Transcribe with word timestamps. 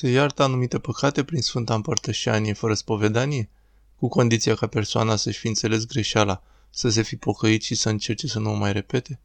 Se 0.00 0.08
iartă 0.08 0.42
anumite 0.42 0.78
păcate 0.78 1.24
prin 1.24 1.40
Sfânta 1.40 1.74
Împărtășanie 1.74 2.52
fără 2.52 2.74
spovedanie, 2.74 3.48
cu 3.96 4.08
condiția 4.08 4.54
ca 4.54 4.66
persoana 4.66 5.16
să-și 5.16 5.38
fi 5.38 5.46
înțeles 5.48 5.86
greșeala, 5.86 6.42
să 6.70 6.88
se 6.88 7.02
fi 7.02 7.16
pocăit 7.16 7.62
și 7.62 7.74
să 7.74 7.88
încerce 7.88 8.26
să 8.26 8.38
nu 8.38 8.50
o 8.50 8.54
mai 8.54 8.72
repete? 8.72 9.20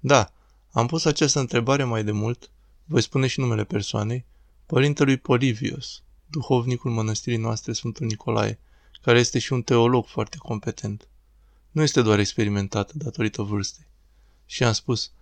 Da, 0.00 0.32
am 0.70 0.86
pus 0.86 1.04
această 1.04 1.38
întrebare 1.38 1.84
mai 1.84 2.04
de 2.04 2.10
mult, 2.10 2.50
voi 2.84 3.00
spune 3.00 3.26
și 3.26 3.40
numele 3.40 3.64
persoanei, 3.64 4.24
părintelui 4.66 5.16
Polivios, 5.16 6.02
duhovnicul 6.26 6.90
mănăstirii 6.90 7.38
noastre 7.38 7.72
Sfântul 7.72 8.06
Nicolae, 8.06 8.58
care 9.02 9.18
este 9.18 9.38
și 9.38 9.52
un 9.52 9.62
teolog 9.62 10.06
foarte 10.06 10.36
competent. 10.38 11.08
Nu 11.70 11.82
este 11.82 12.02
doar 12.02 12.18
experimentat 12.18 12.92
datorită 12.92 13.42
vârstei. 13.42 13.86
Și 14.46 14.64
am 14.64 14.72
spus, 14.72 15.12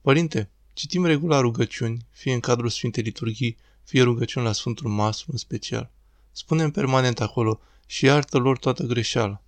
Părinte, 0.00 0.50
citim 0.72 1.04
regulat 1.04 1.40
rugăciuni, 1.40 2.06
fie 2.10 2.32
în 2.32 2.40
cadrul 2.40 2.68
Sfintei 2.68 3.02
Liturghii, 3.02 3.56
fie 3.84 4.02
rugăciuni 4.02 4.46
la 4.46 4.52
Sfântul 4.52 4.90
Maslu 4.90 5.26
în 5.32 5.38
special. 5.38 5.90
Spunem 6.32 6.70
permanent 6.70 7.20
acolo 7.20 7.60
și 7.86 8.04
iartă 8.04 8.38
lor 8.38 8.58
toată 8.58 8.82
greșeala. 8.82 9.42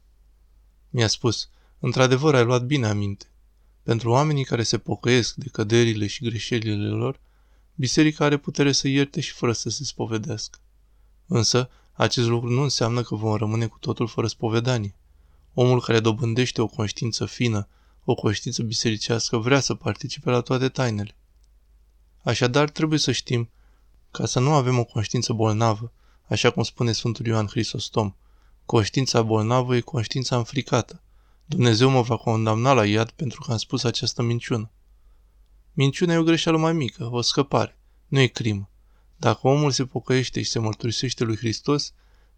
Mi-a 0.91 1.09
spus, 1.09 1.49
într-adevăr 1.79 2.35
ai 2.35 2.45
luat 2.45 2.65
bine 2.65 2.87
aminte. 2.87 3.27
Pentru 3.83 4.11
oamenii 4.11 4.45
care 4.45 4.63
se 4.63 4.79
pocăiesc 4.79 5.35
de 5.35 5.49
căderile 5.49 6.07
și 6.07 6.25
greșelile 6.25 6.89
lor, 6.89 7.21
biserica 7.75 8.25
are 8.25 8.37
putere 8.37 8.73
să 8.73 8.89
ierte 8.89 9.21
și 9.21 9.33
fără 9.33 9.53
să 9.53 9.71
se 9.71 9.85
spovedească. 9.85 10.59
Însă, 11.27 11.71
acest 11.93 12.29
lucru 12.29 12.49
nu 12.49 12.63
înseamnă 12.63 13.03
că 13.03 13.15
vom 13.15 13.35
rămâne 13.35 13.67
cu 13.67 13.79
totul 13.79 14.07
fără 14.07 14.27
spovedanie. 14.27 14.95
Omul 15.55 15.81
care 15.81 16.01
dobândește 16.01 16.61
o 16.61 16.67
conștiință 16.67 17.27
fină, 17.27 17.69
o 18.05 18.15
conștiință 18.15 18.63
bisericească, 18.63 19.37
vrea 19.37 19.61
să 19.61 19.75
participe 19.75 20.31
la 20.31 20.41
toate 20.41 20.69
tainele. 20.69 21.17
Așadar, 22.23 22.71
trebuie 22.71 22.99
să 22.99 23.13
știm, 23.13 23.51
ca 24.17 24.27
să 24.27 24.41
nu 24.41 24.53
avem 24.53 24.79
o 24.79 24.85
conștiință 24.85 25.33
bolnavă, 25.33 25.93
așa 26.29 26.51
cum 26.51 26.63
spune 26.63 26.93
Sfântul 26.93 27.27
Ioan 27.27 27.47
Hristostom, 27.47 28.15
conștiința 28.67 29.23
bolnavă 29.23 29.77
e 29.77 29.81
conștiința 29.81 30.37
înfricată. 30.37 31.03
Dumnezeu 31.45 31.91
mă 31.91 32.01
va 32.01 32.17
condamna 32.17 32.73
la 32.73 32.87
iad 32.87 33.11
pentru 33.11 33.41
că 33.41 33.53
am 33.53 33.57
spus 33.57 33.85
această 33.85 34.23
minciună. 34.23 34.71
Minciunea 35.73 36.15
e 36.15 36.19
o 36.19 36.23
greșeală 36.23 36.59
mai 36.59 36.73
mică, 36.73 37.09
o 37.13 37.21
scăpare. 37.21 37.79
Nu 38.07 38.21
e 38.21 38.27
crimă. 38.27 38.71
Dacă 39.17 39.49
omul 39.49 39.71
se 39.71 39.85
pocăiește 39.85 40.43
și 40.43 40.51
se 40.51 40.59
mărturisește 40.59 41.25
lui 41.25 41.37
Hristos, 41.37 41.93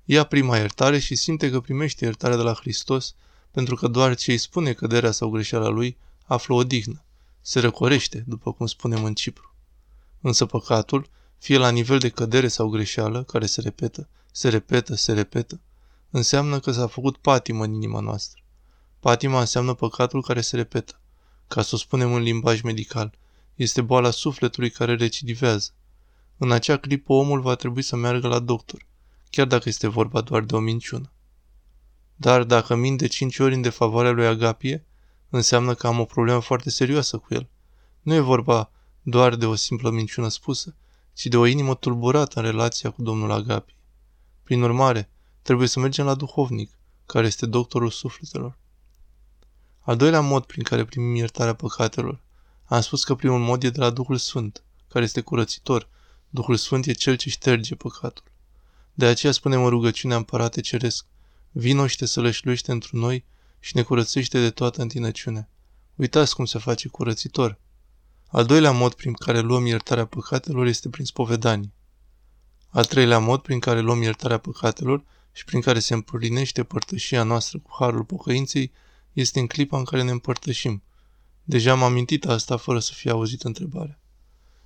ia 0.05 0.25
prima 0.25 0.57
iertare 0.57 0.99
și 0.99 1.15
simte 1.15 1.51
că 1.51 1.61
primește 1.61 2.05
iertarea 2.05 2.37
de 2.37 2.43
la 2.43 2.55
Hristos, 2.55 3.15
pentru 3.51 3.75
că 3.75 3.89
doar 3.89 4.17
ce 4.17 4.31
îi 4.31 4.39
spune 4.39 4.73
căderea 4.73 5.11
sau 5.11 5.29
greșeala 5.31 5.69
lui 5.69 5.97
află 6.25 6.55
o 6.55 6.65
dignă. 6.65 7.05
Se 7.41 7.61
răcorește, 7.61 8.25
după 8.27 8.53
cum 8.53 8.67
spunem 8.67 9.05
în 9.05 9.15
Cipru. 9.15 9.55
Însă 10.21 10.47
păcatul, 10.47 11.15
fie 11.39 11.57
la 11.57 11.71
nivel 11.71 11.99
de 11.99 12.09
cădere 12.09 12.49
sau 12.49 12.69
greșeală, 12.69 13.23
care 13.23 13.47
se 13.47 13.61
repetă, 13.61 14.09
se 14.33 14.49
repetă, 14.49 14.95
se 14.95 15.13
repetă, 15.13 15.61
înseamnă 16.11 16.61
că 16.61 16.71
s-a 16.71 16.87
făcut 16.87 17.17
patimă 17.17 17.65
în 17.65 17.73
inima 17.73 18.01
noastră. 18.01 18.43
Patima 19.01 19.41
înseamnă 19.41 19.75
păcatul 19.75 20.23
care 20.23 20.41
se 20.41 20.57
repetă. 20.57 21.01
Ca 21.49 21.63
să 21.63 21.75
o 21.75 21.79
spunem 21.79 22.13
în 22.13 22.23
limbaj 22.23 22.61
medical, 22.61 23.19
este 23.55 23.83
boala 23.83 24.11
sufletului 24.11 24.71
care 24.71 24.95
recidivează. 24.95 25.71
În 26.37 26.51
acea 26.53 26.77
clipă 26.77 27.13
omul 27.13 27.41
va 27.41 27.55
trebui 27.55 27.83
să 27.83 27.97
meargă 27.97 28.29
la 28.29 28.39
doctor, 28.39 28.87
chiar 29.31 29.47
dacă 29.47 29.69
este 29.69 29.89
vorba 29.89 30.21
doar 30.21 30.43
de 30.43 30.55
o 30.55 30.59
minciună. 30.59 31.13
Dar 32.17 32.45
dacă 32.45 32.75
mint 32.75 32.99
de 32.99 33.07
cinci 33.07 33.39
ori 33.39 33.55
în 33.55 33.61
defavoarea 33.61 34.11
lui 34.11 34.27
Agapie, 34.27 34.85
înseamnă 35.31 35.75
că 35.75 35.87
am 35.87 36.01
o 36.01 36.05
problemă 36.05 36.41
foarte 36.41 36.71
serioasă 36.71 37.19
cu 37.19 37.35
el. 37.35 37.49
Nu 38.03 38.15
e 38.15 38.21
vorba 38.21 38.71
doar 39.03 39.35
de 39.35 39.47
o 39.47 39.55
simplă 39.55 39.91
minciună 39.91 40.29
spusă, 40.29 40.75
ci 41.17 41.27
de 41.27 41.37
o 41.37 41.47
inimă 41.47 41.75
tulburată 41.75 42.39
în 42.39 42.45
relația 42.45 42.91
cu 42.91 43.03
domnul 43.03 43.31
Agapie. 43.31 43.77
Prin 44.43 44.63
urmare, 44.63 45.11
trebuie 45.43 45.69
să 45.69 45.81
mergem 45.81 46.05
la 46.05 46.15
duhovnic, 46.15 46.79
care 47.07 47.27
este 47.27 47.47
doctorul 47.47 47.91
sufletelor. 47.91 48.59
Al 49.81 49.97
doilea 49.97 50.21
mod 50.21 50.45
prin 50.45 50.63
care 50.63 50.85
primim 50.85 51.15
iertarea 51.15 51.55
păcatelor, 51.55 52.23
am 52.65 52.81
spus 52.81 53.05
că 53.05 53.15
primul 53.15 53.39
mod 53.39 53.63
e 53.63 53.71
de 53.71 53.81
la 53.81 53.91
Duhul 53.91 54.17
Sfânt, 54.17 54.63
care 54.89 55.05
este 55.05 55.21
curățitor. 55.21 55.89
Duhul 56.29 56.57
Sfânt 56.57 56.87
e 56.87 56.93
cel 56.93 57.17
ce 57.17 57.29
șterge 57.29 57.75
păcatul. 57.75 58.25
De 58.95 59.07
aceea 59.07 59.33
spunem 59.33 59.63
în 59.63 59.69
rugăciunea 59.69 60.17
Împărate 60.17 60.61
Ceresc, 60.61 61.07
vino 61.51 61.87
și 61.87 61.97
te 61.97 62.07
sălășluiește 62.07 62.73
într 62.73 62.89
noi 62.93 63.25
și 63.61 63.77
ne 63.77 63.83
curățește 63.83 64.41
de 64.41 64.51
toată 64.51 64.83
întinăciunea. 64.83 65.49
Uitați 65.95 66.35
cum 66.35 66.45
se 66.45 66.59
face 66.59 66.89
curățitor. 66.89 67.59
Al 68.27 68.45
doilea 68.45 68.71
mod 68.71 68.95
prin 68.95 69.13
care 69.13 69.41
luăm 69.41 69.67
iertarea 69.67 70.05
păcatelor 70.05 70.67
este 70.67 70.89
prin 70.89 71.05
spovedanie. 71.05 71.73
Al 72.69 72.85
treilea 72.85 73.19
mod 73.19 73.43
prin 73.43 73.59
care 73.59 73.81
luăm 73.81 74.03
iertarea 74.03 74.39
păcatelor 74.39 75.05
și 75.33 75.45
prin 75.45 75.61
care 75.61 75.79
se 75.79 75.95
împlinește 75.95 76.65
părtășia 76.65 77.23
noastră 77.23 77.59
cu 77.59 77.71
harul 77.79 78.05
pocăinței 78.05 78.73
este 79.13 79.41
în 79.41 79.47
clipa 79.47 79.79
în 79.79 79.85
care 79.85 80.03
ne 80.03 80.11
împărtășim. 80.11 80.83
Deja 81.45 81.71
am 81.71 81.83
amintit 81.83 82.25
asta 82.25 82.57
fără 82.57 82.79
să 82.79 82.93
fie 82.93 83.11
auzit 83.11 83.43
întrebarea. 83.43 84.01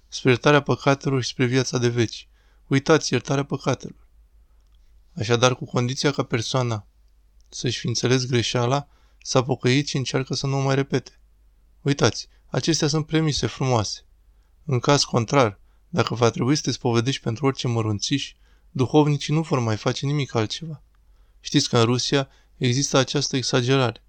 Spre 0.09 0.31
iertarea 0.31 0.62
păcatelor 0.62 1.22
și 1.22 1.28
spre 1.28 1.44
viața 1.44 1.78
de 1.78 1.88
veci. 1.88 2.28
Uitați 2.66 3.12
iertarea 3.12 3.44
păcatelor. 3.44 4.09
Așadar, 5.15 5.54
cu 5.54 5.65
condiția 5.65 6.10
ca 6.10 6.22
persoana 6.22 6.87
să-și 7.48 7.78
fi 7.78 7.87
înțeles 7.87 8.27
greșeala, 8.27 8.88
s-a 9.22 9.42
pocăit 9.42 9.88
și 9.88 9.97
încearcă 9.97 10.34
să 10.34 10.47
nu 10.47 10.59
o 10.59 10.62
mai 10.62 10.75
repete. 10.75 11.21
Uitați, 11.81 12.28
acestea 12.50 12.88
sunt 12.88 13.06
premise 13.06 13.47
frumoase. 13.47 14.05
În 14.65 14.78
caz 14.78 15.05
contrar, 15.05 15.61
dacă 15.88 16.15
va 16.15 16.31
trebui 16.31 16.56
să 16.56 16.62
te 16.62 16.71
spovedești 16.71 17.22
pentru 17.22 17.47
orice 17.47 17.69
mărunțiș, 17.69 18.33
duhovnicii 18.71 19.34
nu 19.34 19.43
vor 19.43 19.59
mai 19.59 19.77
face 19.77 20.06
nimic 20.06 20.34
altceva. 20.34 20.83
Știți 21.41 21.69
că 21.69 21.78
în 21.78 21.84
Rusia 21.84 22.28
există 22.56 22.97
această 22.97 23.37
exagerare. 23.37 24.05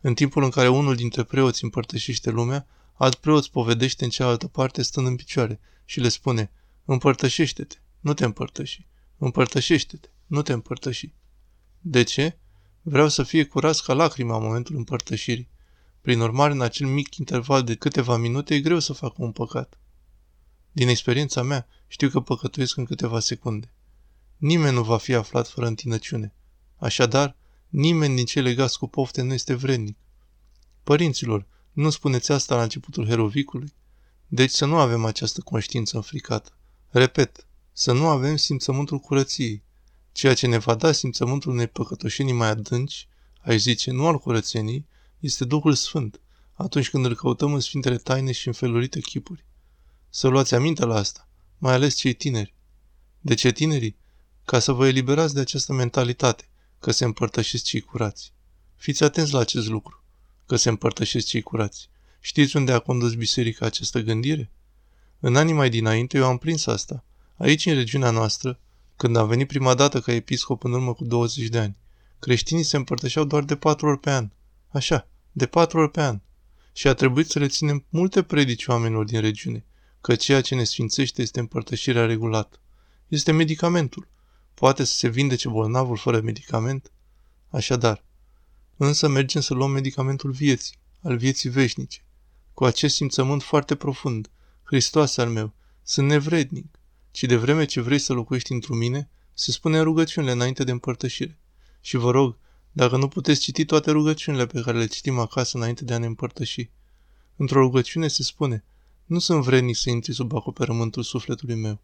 În 0.00 0.14
timpul 0.14 0.42
în 0.42 0.50
care 0.50 0.68
unul 0.68 0.94
dintre 0.94 1.22
preoți 1.22 1.64
împărtășește 1.64 2.30
lumea, 2.30 2.66
alt 2.92 3.14
preot 3.14 3.42
spovedește 3.42 4.04
în 4.04 4.10
cealaltă 4.10 4.46
parte 4.46 4.82
stând 4.82 5.06
în 5.06 5.16
picioare 5.16 5.60
și 5.84 6.00
le 6.00 6.08
spune, 6.08 6.52
împărtășește-te, 6.84 7.76
nu 8.00 8.14
te 8.14 8.24
împărtăși, 8.24 8.86
împărtășește-te, 9.18 10.08
nu 10.26 10.42
te 10.42 10.52
împărtăși. 10.52 11.14
De 11.80 12.02
ce? 12.02 12.38
Vreau 12.82 13.08
să 13.08 13.22
fie 13.22 13.44
curat 13.44 13.78
ca 13.78 13.92
lacrima 13.92 14.36
în 14.36 14.42
momentul 14.42 14.76
împărtășirii. 14.76 15.50
Prin 16.06 16.20
urmare, 16.20 16.52
în 16.52 16.60
acel 16.60 16.86
mic 16.86 17.16
interval 17.16 17.62
de 17.62 17.74
câteva 17.74 18.16
minute, 18.16 18.54
e 18.54 18.60
greu 18.60 18.78
să 18.78 18.92
fac 18.92 19.18
un 19.18 19.32
păcat. 19.32 19.78
Din 20.72 20.88
experiența 20.88 21.42
mea, 21.42 21.66
știu 21.86 22.08
că 22.08 22.20
păcătuiesc 22.20 22.76
în 22.76 22.84
câteva 22.84 23.20
secunde. 23.20 23.72
Nimeni 24.36 24.74
nu 24.74 24.82
va 24.82 24.96
fi 24.96 25.14
aflat 25.14 25.48
fără 25.48 25.66
întinăciune. 25.66 26.34
Așadar, 26.76 27.36
Nimeni 27.68 28.14
din 28.14 28.24
cei 28.24 28.42
legați 28.42 28.78
cu 28.78 28.86
pofte 28.86 29.22
nu 29.22 29.32
este 29.32 29.54
vrednic. 29.54 29.96
Părinților, 30.82 31.46
nu 31.72 31.90
spuneți 31.90 32.32
asta 32.32 32.56
la 32.56 32.62
începutul 32.62 33.06
herovicului? 33.06 33.74
Deci 34.26 34.50
să 34.50 34.64
nu 34.64 34.76
avem 34.76 35.04
această 35.04 35.40
conștiință 35.40 35.96
înfricată. 35.96 36.58
Repet, 36.88 37.46
să 37.72 37.92
nu 37.92 38.06
avem 38.06 38.36
simțământul 38.36 38.98
curăției. 38.98 39.62
Ceea 40.12 40.34
ce 40.34 40.46
ne 40.46 40.58
va 40.58 40.74
da 40.74 40.92
simțământul 40.92 41.52
unei 41.52 41.66
păcătoșenii 41.66 42.32
mai 42.32 42.48
adânci, 42.48 43.08
aș 43.40 43.56
zice, 43.56 43.90
nu 43.90 44.06
al 44.06 44.18
curățenii, 44.18 44.86
este 45.20 45.44
Duhul 45.44 45.74
Sfânt, 45.74 46.20
atunci 46.52 46.90
când 46.90 47.04
îl 47.04 47.14
căutăm 47.14 47.52
în 47.54 47.60
Sfintele 47.60 47.96
Taine 47.96 48.32
și 48.32 48.46
în 48.46 48.52
felurite 48.52 49.00
chipuri. 49.00 49.44
Să 50.08 50.28
luați 50.28 50.54
aminte 50.54 50.84
la 50.84 50.94
asta, 50.94 51.28
mai 51.58 51.72
ales 51.72 51.94
cei 51.94 52.12
tineri. 52.12 52.54
De 53.20 53.34
ce 53.34 53.50
tinerii? 53.50 53.96
Ca 54.44 54.58
să 54.58 54.72
vă 54.72 54.86
eliberați 54.86 55.34
de 55.34 55.40
această 55.40 55.72
mentalitate, 55.72 56.48
că 56.78 56.90
se 56.90 57.04
împărtășiți 57.04 57.64
cei 57.64 57.80
curați. 57.80 58.32
Fiți 58.76 59.04
atenți 59.04 59.32
la 59.32 59.38
acest 59.38 59.68
lucru, 59.68 60.02
că 60.46 60.56
se 60.56 60.68
împărtășiți 60.68 61.26
cei 61.26 61.42
curați. 61.42 61.88
Știți 62.20 62.56
unde 62.56 62.72
a 62.72 62.78
condus 62.78 63.14
biserica 63.14 63.66
această 63.66 64.00
gândire? 64.00 64.50
În 65.20 65.36
anii 65.36 65.54
mai 65.54 65.70
dinainte 65.70 66.18
eu 66.18 66.26
am 66.26 66.38
prins 66.38 66.66
asta. 66.66 67.04
Aici, 67.36 67.66
în 67.66 67.74
regiunea 67.74 68.10
noastră, 68.10 68.60
când 68.96 69.16
am 69.16 69.28
venit 69.28 69.46
prima 69.46 69.74
dată 69.74 70.00
ca 70.00 70.12
episcop 70.12 70.64
în 70.64 70.72
urmă 70.72 70.94
cu 70.94 71.04
20 71.04 71.48
de 71.48 71.58
ani, 71.58 71.76
creștinii 72.18 72.62
se 72.62 72.76
împărtășeau 72.76 73.24
doar 73.24 73.44
de 73.44 73.56
patru 73.56 73.86
ori 73.86 73.98
pe 73.98 74.10
an. 74.10 74.30
Așa, 74.68 75.08
de 75.32 75.46
patru 75.46 75.78
ori 75.78 75.90
pe 75.90 76.02
an. 76.02 76.20
Și 76.72 76.88
a 76.88 76.94
trebuit 76.94 77.28
să 77.28 77.38
le 77.38 77.48
ținem 77.48 77.84
multe 77.88 78.22
predici 78.22 78.66
oamenilor 78.66 79.04
din 79.04 79.20
regiune, 79.20 79.64
că 80.00 80.14
ceea 80.14 80.40
ce 80.40 80.54
ne 80.54 80.64
sfințește 80.64 81.22
este 81.22 81.40
împărtășirea 81.40 82.06
regulată. 82.06 82.60
Este 83.08 83.32
medicamentul. 83.32 84.08
Poate 84.54 84.84
să 84.84 84.94
se 84.94 85.08
vindece 85.08 85.48
bolnavul 85.48 85.96
fără 85.96 86.20
medicament? 86.20 86.92
Așadar, 87.50 88.04
însă 88.76 89.08
mergem 89.08 89.40
să 89.40 89.54
luăm 89.54 89.70
medicamentul 89.70 90.30
vieții, 90.30 90.78
al 91.02 91.16
vieții 91.16 91.50
veșnice. 91.50 92.04
Cu 92.54 92.64
acest 92.64 92.94
simțământ 92.94 93.42
foarte 93.42 93.74
profund, 93.74 94.30
Hristos 94.62 95.16
al 95.16 95.28
meu, 95.28 95.54
sunt 95.82 96.06
nevrednic, 96.06 96.78
ci 97.10 97.24
de 97.24 97.36
vreme 97.36 97.64
ce 97.64 97.80
vrei 97.80 97.98
să 97.98 98.12
locuiești 98.12 98.52
într 98.52 98.72
mine, 98.72 99.10
se 99.34 99.50
spune 99.50 99.78
în 99.78 99.84
rugăciunile 99.84 100.32
înainte 100.32 100.64
de 100.64 100.70
împărtășire. 100.70 101.38
Și 101.80 101.96
vă 101.96 102.10
rog, 102.10 102.38
dacă 102.76 102.96
nu 102.96 103.08
puteți 103.08 103.40
citi 103.40 103.64
toate 103.64 103.90
rugăciunile 103.90 104.46
pe 104.46 104.60
care 104.60 104.78
le 104.78 104.86
citim 104.86 105.18
acasă 105.18 105.56
înainte 105.56 105.84
de 105.84 105.94
a 105.94 105.98
ne 105.98 106.06
împărtăși. 106.06 106.70
Într-o 107.36 107.60
rugăciune 107.60 108.08
se 108.08 108.22
spune, 108.22 108.64
nu 109.04 109.18
sunt 109.18 109.42
vrednic 109.42 109.76
să 109.76 109.90
intri 109.90 110.12
sub 110.12 110.34
acoperământul 110.34 111.02
sufletului 111.02 111.54
meu. 111.54 111.80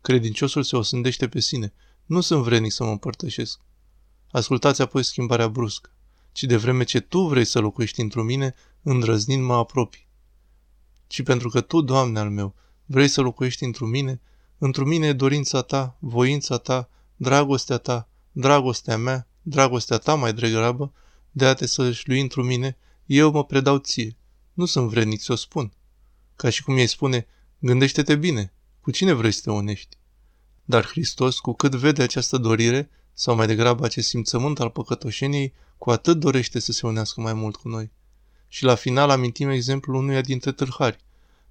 Credinciosul 0.00 0.62
se 0.62 0.76
osândește 0.76 1.28
pe 1.28 1.40
sine. 1.40 1.72
Nu 2.06 2.20
sunt 2.20 2.42
vrednic 2.42 2.72
să 2.72 2.84
mă 2.84 2.90
împărtășesc. 2.90 3.60
Ascultați 4.30 4.82
apoi 4.82 5.02
schimbarea 5.02 5.48
bruscă. 5.48 5.90
Ci 6.32 6.42
de 6.42 6.56
vreme 6.56 6.84
ce 6.84 7.00
Tu 7.00 7.20
vrei 7.20 7.44
să 7.44 7.58
locuiești 7.58 8.00
într 8.00 8.20
mine, 8.20 8.54
îndrăznind 8.82 9.44
mă 9.44 9.54
apropii. 9.54 10.06
Ci 11.06 11.22
pentru 11.22 11.48
că 11.48 11.60
Tu, 11.60 11.80
Doamne 11.80 12.18
al 12.18 12.30
meu, 12.30 12.54
vrei 12.84 13.08
să 13.08 13.20
locuiești 13.20 13.64
într 13.64 13.82
mine, 13.82 14.20
într 14.58 14.82
mine 14.82 15.06
e 15.06 15.12
dorința 15.12 15.62
Ta, 15.62 15.96
voința 16.00 16.56
Ta, 16.58 16.88
dragostea 17.16 17.78
Ta, 17.78 18.08
dragostea 18.32 18.96
mea, 18.96 19.28
dragostea 19.46 19.98
Ta 19.98 20.14
mai 20.14 20.32
degrabă, 20.32 20.92
de 21.30 21.46
a 21.46 21.54
te 21.54 21.66
sășlui 21.66 22.20
într 22.20 22.40
mine, 22.40 22.76
eu 23.06 23.30
mă 23.30 23.44
predau 23.44 23.76
ție. 23.76 24.16
Nu 24.52 24.64
sunt 24.64 24.88
vrednic 24.88 25.20
să 25.20 25.32
o 25.32 25.36
spun. 25.36 25.72
Ca 26.36 26.50
și 26.50 26.62
cum 26.62 26.76
ei 26.76 26.86
spune, 26.86 27.26
gândește-te 27.58 28.16
bine, 28.16 28.52
cu 28.80 28.90
cine 28.90 29.12
vrei 29.12 29.32
să 29.32 29.40
te 29.42 29.50
unești? 29.50 29.96
Dar 30.64 30.86
Hristos, 30.86 31.38
cu 31.38 31.52
cât 31.52 31.74
vede 31.74 32.02
această 32.02 32.36
dorire, 32.36 32.90
sau 33.12 33.34
mai 33.34 33.46
degrabă 33.46 33.84
acest 33.84 34.08
simțământ 34.08 34.60
al 34.60 34.70
păcătoșeniei, 34.70 35.52
cu 35.78 35.90
atât 35.90 36.18
dorește 36.18 36.58
să 36.58 36.72
se 36.72 36.86
unească 36.86 37.20
mai 37.20 37.32
mult 37.32 37.56
cu 37.56 37.68
noi. 37.68 37.90
Și 38.48 38.64
la 38.64 38.74
final 38.74 39.10
amintim 39.10 39.48
exemplul 39.48 39.96
unuia 39.96 40.20
dintre 40.20 40.52
tâlhari. 40.52 40.98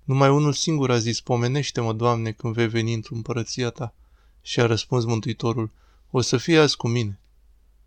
Numai 0.03 0.29
unul 0.29 0.53
singur 0.53 0.91
a 0.91 0.97
zis, 0.97 1.21
pomenește-mă, 1.21 1.93
Doamne, 1.93 2.31
când 2.31 2.53
vei 2.53 2.67
veni 2.67 2.93
într-o 2.93 3.15
împărăția 3.15 3.69
ta. 3.69 3.93
Și 4.41 4.59
a 4.59 4.65
răspuns 4.65 5.05
Mântuitorul, 5.05 5.71
o 6.11 6.21
să 6.21 6.37
fie 6.37 6.59
azi 6.59 6.77
cu 6.77 6.87
mine. 6.87 7.19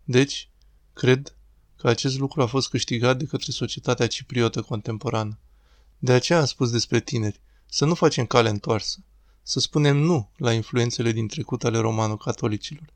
Deci, 0.09 0.49
cred 0.93 1.35
că 1.75 1.87
acest 1.87 2.17
lucru 2.17 2.41
a 2.41 2.45
fost 2.45 2.69
câștigat 2.69 3.17
de 3.17 3.25
către 3.25 3.51
societatea 3.51 4.07
cipriotă 4.07 4.61
contemporană. 4.61 5.39
De 5.97 6.11
aceea 6.11 6.39
am 6.39 6.45
spus 6.45 6.71
despre 6.71 6.99
tineri, 6.99 7.39
să 7.65 7.85
nu 7.85 7.93
facem 7.93 8.25
cale 8.25 8.49
întoarsă, 8.49 8.99
să 9.43 9.59
spunem 9.59 9.97
nu 9.97 10.29
la 10.37 10.53
influențele 10.53 11.11
din 11.11 11.27
trecut 11.27 11.63
ale 11.63 11.77
romano-catolicilor. 11.77 12.93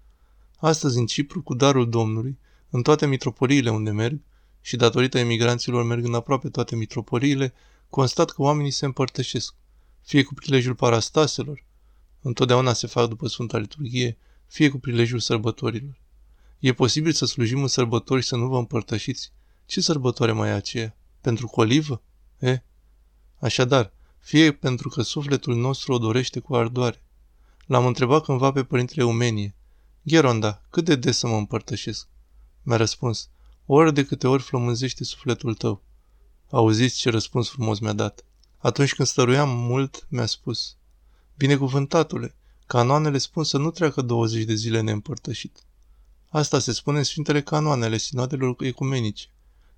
Astăzi 0.58 0.98
în 0.98 1.06
Cipru, 1.06 1.42
cu 1.42 1.54
darul 1.54 1.90
Domnului, 1.90 2.38
în 2.70 2.82
toate 2.82 3.08
mitropoliile 3.08 3.70
unde 3.70 3.92
merg, 3.92 4.20
și 4.62 4.76
datorită 4.76 5.20
emigranților 5.20 5.84
merg 5.84 6.06
în 6.06 6.14
aproape 6.14 6.50
toate 6.50 6.76
mitropoliile, 6.76 7.54
constat 7.90 8.30
că 8.30 8.42
oamenii 8.42 8.72
se 8.72 8.86
împărtășesc, 8.86 9.54
fie 10.02 10.24
cu 10.24 10.34
prilejul 10.34 10.76
parastaselor, 10.76 11.66
întotdeauna 12.22 12.74
se 12.74 12.88
fac 12.88 13.08
după 13.08 13.28
Sfânta 13.28 13.58
Liturghie, 13.58 14.18
fie 14.48 14.70
cu 14.70 14.80
prilejul 14.80 15.20
sărbătorilor. 15.20 16.01
E 16.62 16.74
posibil 16.74 17.12
să 17.12 17.26
slujim 17.26 17.62
în 17.62 17.68
sărbători 17.68 18.22
și 18.22 18.28
să 18.28 18.36
nu 18.36 18.48
vă 18.48 18.58
împărtășiți? 18.58 19.32
Ce 19.66 19.82
sărbătoare 19.82 20.32
mai 20.32 20.50
e 20.50 20.52
aceea? 20.52 20.98
Pentru 21.22 21.48
colivă? 21.48 22.02
E? 22.40 22.64
Așadar, 23.40 23.94
fie 24.20 24.52
pentru 24.52 24.90
că 24.90 25.02
sufletul 25.02 25.56
nostru 25.56 25.94
o 25.94 25.98
dorește 25.98 26.40
cu 26.40 26.56
ardoare. 26.56 27.04
L-am 27.66 27.86
întrebat 27.86 28.24
cândva 28.24 28.52
pe 28.52 28.64
părintele 28.64 29.02
Eumenie, 29.02 29.56
Gheronda, 30.02 30.62
cât 30.70 30.86
de 30.86 30.96
des 30.96 31.18
să 31.18 31.28
mă 31.28 31.36
împărtășesc? 31.36 32.08
Mi-a 32.64 32.78
răspuns, 32.78 33.30
ori 33.66 33.94
de 33.94 34.06
câte 34.06 34.28
ori 34.28 34.42
flămânzește 34.42 35.04
sufletul 35.04 35.54
tău. 35.54 35.84
Auziți 36.50 36.98
ce 36.98 37.10
răspuns 37.10 37.50
frumos 37.50 37.80
mi-a 37.80 37.94
dat. 37.94 38.26
Atunci 38.58 38.94
când 38.94 39.08
stăruiam 39.08 39.50
mult, 39.50 40.06
mi-a 40.10 40.26
spus, 40.26 40.76
Binecuvântatule, 41.38 42.36
canoanele 42.66 43.18
spun 43.18 43.44
să 43.44 43.58
nu 43.58 43.72
treacă 43.72 44.02
20 44.02 44.44
de 44.44 44.54
zile 44.54 44.82
neîmpărtășit. 44.82 45.64
Asta 46.34 46.60
se 46.60 46.72
spune 46.72 46.98
în 46.98 47.04
Sfintele 47.04 47.42
Canoanele 47.42 47.98
sinodelor 47.98 48.56
ecumenice. 48.60 49.26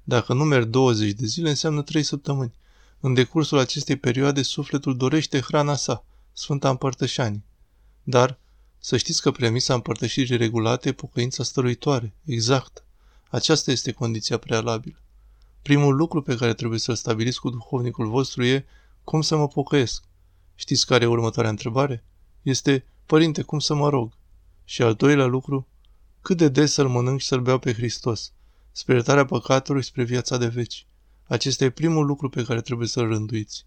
Dacă 0.04 0.34
nu 0.34 0.44
merg 0.44 0.66
20 0.66 1.12
de 1.12 1.26
zile, 1.26 1.50
înseamnă 1.50 1.82
3 1.82 2.04
săptămâni. 2.04 2.54
În 3.00 3.14
decursul 3.14 3.58
acestei 3.58 3.96
perioade, 3.96 4.42
sufletul 4.42 4.98
dorește 4.98 5.40
hrana 5.40 5.76
sa, 5.76 6.06
Sfânta 6.34 6.70
Împărtășanie. 6.70 7.44
Dar 8.04 8.40
să 8.80 8.98
știți 8.98 9.22
că 9.22 9.32
premisa 9.32 9.74
împărtășirii 9.74 10.38
regulate 10.38 10.90
e 10.90 10.92
pocăința 10.92 11.44
stăruitoare, 11.44 12.14
exact. 12.26 12.84
Aceasta 13.30 13.72
este 13.72 13.92
condiția 13.92 14.38
prealabilă. 14.38 15.02
Primul 15.62 15.96
lucru 15.96 16.22
pe 16.22 16.36
care 16.36 16.54
trebuie 16.54 16.80
să-l 16.80 16.96
stabiliți 16.96 17.40
cu 17.40 17.50
duhovnicul 17.50 18.08
vostru 18.08 18.44
e 18.44 18.66
cum 19.04 19.22
să 19.22 19.38
mă 19.38 19.48
pocăiesc. 19.48 20.04
Știți 20.56 20.86
care 20.86 21.04
e 21.04 21.08
următoarea 21.08 21.52
întrebare? 21.52 22.04
Este, 22.42 22.86
părinte, 23.06 23.42
cum 23.42 23.60
să 23.60 23.74
mă 23.74 23.90
rog? 23.90 24.14
Și 24.64 24.82
al 24.82 24.94
doilea 24.94 25.26
lucru, 25.26 25.68
cât 26.24 26.38
de 26.38 26.50
des 26.50 26.74
să-L 26.74 26.88
mănânc 26.88 27.20
și 27.20 27.28
să-L 27.28 27.42
beau 27.42 27.60
pe 27.60 27.74
Hristos, 27.74 28.34
spre 28.72 28.94
iertarea 28.94 29.25
păcatului 29.25 29.84
spre 29.84 30.04
viața 30.04 30.38
de 30.38 30.48
veci. 30.48 30.88
Acesta 31.24 31.64
e 31.64 31.70
primul 31.70 32.06
lucru 32.06 32.30
pe 32.30 32.44
care 32.44 32.62
trebuie 32.62 32.88
să-l 32.88 33.08
rânduiți. 33.08 33.66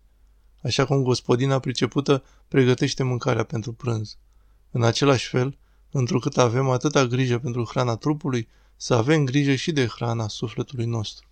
Așa 0.62 0.84
cum 0.84 1.02
gospodina 1.02 1.58
pricepută 1.58 2.24
pregătește 2.48 3.02
mâncarea 3.02 3.44
pentru 3.44 3.72
prânz. 3.72 4.16
În 4.70 4.82
același 4.82 5.28
fel, 5.28 5.58
întrucât 5.90 6.36
avem 6.36 6.68
atâta 6.68 7.06
grijă 7.06 7.38
pentru 7.38 7.64
hrana 7.64 7.96
trupului, 7.96 8.48
să 8.76 8.94
avem 8.94 9.24
grijă 9.24 9.54
și 9.54 9.72
de 9.72 9.86
hrana 9.86 10.28
sufletului 10.28 10.86
nostru. 10.86 11.26